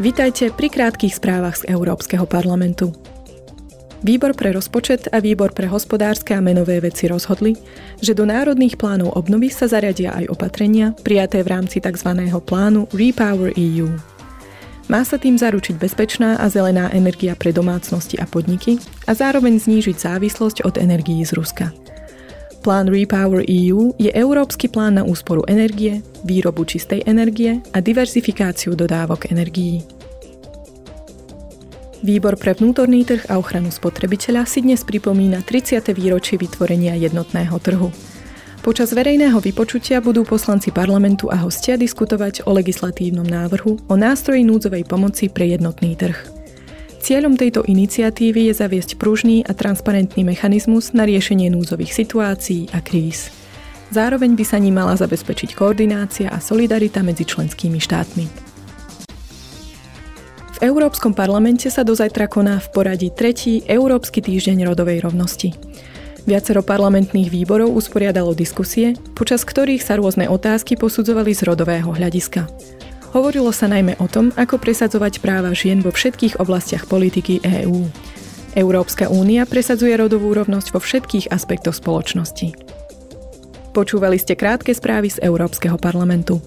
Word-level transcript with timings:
Vítajte 0.00 0.48
pri 0.56 0.72
krátkých 0.72 1.20
správach 1.20 1.60
z 1.60 1.68
Európskeho 1.68 2.24
parlamentu. 2.24 2.96
Výbor 4.00 4.32
pre 4.32 4.56
rozpočet 4.56 5.12
a 5.12 5.20
Výbor 5.20 5.52
pre 5.52 5.68
hospodárske 5.68 6.32
a 6.32 6.40
menové 6.40 6.80
veci 6.80 7.12
rozhodli, 7.12 7.52
že 8.00 8.16
do 8.16 8.24
národných 8.24 8.80
plánov 8.80 9.12
obnovy 9.20 9.52
sa 9.52 9.68
zariadia 9.68 10.16
aj 10.16 10.32
opatrenia 10.32 10.96
prijaté 10.96 11.44
v 11.44 11.52
rámci 11.52 11.76
tzv. 11.84 12.08
plánu 12.40 12.88
Repower 12.96 13.52
EU. 13.52 13.92
Má 14.88 15.04
sa 15.04 15.20
tým 15.20 15.36
zaručiť 15.36 15.76
bezpečná 15.76 16.40
a 16.40 16.48
zelená 16.48 16.88
energia 16.96 17.36
pre 17.36 17.52
domácnosti 17.52 18.16
a 18.16 18.24
podniky 18.24 18.80
a 19.04 19.12
zároveň 19.12 19.60
znížiť 19.60 19.96
závislosť 20.08 20.64
od 20.64 20.80
energií 20.80 21.20
z 21.20 21.36
Ruska. 21.36 21.81
Plán 22.62 22.86
Repower 22.86 23.42
EU 23.42 23.90
je 23.98 24.14
európsky 24.14 24.70
plán 24.70 24.94
na 24.94 25.02
úsporu 25.02 25.42
energie, 25.50 25.98
výrobu 26.22 26.62
čistej 26.62 27.02
energie 27.10 27.58
a 27.74 27.82
diverzifikáciu 27.82 28.78
dodávok 28.78 29.34
energií. 29.34 29.82
Výbor 32.06 32.38
pre 32.38 32.54
vnútorný 32.54 33.02
trh 33.02 33.26
a 33.26 33.42
ochranu 33.42 33.74
spotrebiteľa 33.74 34.46
si 34.46 34.62
dnes 34.62 34.86
pripomína 34.86 35.42
30. 35.42 35.90
výročie 35.90 36.38
vytvorenia 36.38 36.94
jednotného 37.02 37.58
trhu. 37.58 37.90
Počas 38.62 38.94
verejného 38.94 39.42
vypočutia 39.42 39.98
budú 39.98 40.22
poslanci 40.22 40.70
parlamentu 40.70 41.34
a 41.34 41.42
hostia 41.42 41.74
diskutovať 41.74 42.46
o 42.46 42.54
legislatívnom 42.54 43.26
návrhu 43.26 43.90
o 43.90 43.94
nástroji 43.98 44.46
núdzovej 44.46 44.86
pomoci 44.86 45.26
pre 45.26 45.50
jednotný 45.50 45.98
trh. 45.98 46.41
Cieľom 47.02 47.34
tejto 47.34 47.66
iniciatívy 47.66 48.46
je 48.46 48.54
zaviesť 48.62 48.94
pružný 48.94 49.42
a 49.42 49.50
transparentný 49.58 50.22
mechanizmus 50.22 50.94
na 50.94 51.02
riešenie 51.02 51.50
núdzových 51.50 51.90
situácií 51.90 52.70
a 52.70 52.78
kríz. 52.78 53.34
Zároveň 53.90 54.38
by 54.38 54.44
sa 54.46 54.62
ním 54.62 54.78
mala 54.78 54.94
zabezpečiť 54.94 55.58
koordinácia 55.58 56.30
a 56.30 56.38
solidarita 56.38 57.02
medzi 57.02 57.26
členskými 57.26 57.82
štátmi. 57.82 58.24
Európskom 60.62 61.10
parlamente 61.10 61.66
sa 61.74 61.82
do 61.82 61.90
zajtra 61.90 62.30
koná 62.30 62.62
v 62.62 62.70
poradí 62.70 63.10
tretí 63.10 63.66
Európsky 63.66 64.22
týždeň 64.22 64.70
rodovej 64.70 65.02
rovnosti. 65.02 65.58
Viacero 66.22 66.62
parlamentných 66.62 67.34
výborov 67.34 67.74
usporiadalo 67.74 68.30
diskusie, 68.30 68.94
počas 69.18 69.42
ktorých 69.42 69.82
sa 69.82 69.98
rôzne 69.98 70.30
otázky 70.30 70.78
posudzovali 70.78 71.34
z 71.34 71.50
rodového 71.50 71.90
hľadiska. 71.90 72.46
Hovorilo 73.12 73.52
sa 73.52 73.68
najmä 73.68 74.00
o 74.00 74.08
tom, 74.08 74.32
ako 74.40 74.56
presadzovať 74.56 75.20
práva 75.20 75.52
žien 75.52 75.84
vo 75.84 75.92
všetkých 75.92 76.40
oblastiach 76.40 76.88
politiky 76.88 77.44
EÚ. 77.44 77.84
Európska 78.56 79.12
únia 79.12 79.44
presadzuje 79.44 79.92
rodovú 79.96 80.32
rovnosť 80.32 80.68
vo 80.72 80.80
všetkých 80.80 81.28
aspektoch 81.28 81.76
spoločnosti. 81.76 82.56
Počúvali 83.72 84.16
ste 84.20 84.36
krátke 84.36 84.72
správy 84.72 85.12
z 85.12 85.20
Európskeho 85.24 85.76
parlamentu. 85.80 86.40